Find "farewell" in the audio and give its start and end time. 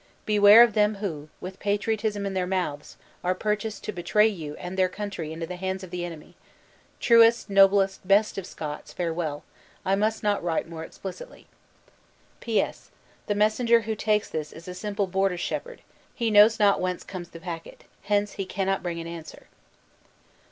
8.93-9.43